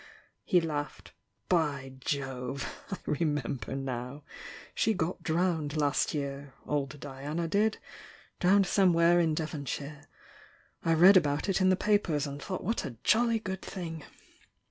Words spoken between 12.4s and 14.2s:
thought what a jolly good thing!